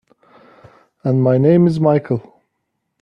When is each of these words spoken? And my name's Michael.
And 1.03 1.21
my 1.21 1.37
name's 1.37 1.79
Michael. 1.79 2.41